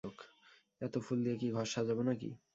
এত 0.81 0.93
ফুল 1.05 1.19
দিয়ে 1.25 1.37
কি, 1.41 1.47
ঘর 1.55 1.67
সাজাবো 1.73 2.03
নাকি? 2.09 2.29